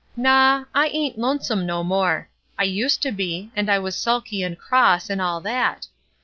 [0.17, 4.57] ''Naw, I ain't lonesome no more; I used to be, and I was sulky and
[4.57, 5.85] cross, and all that.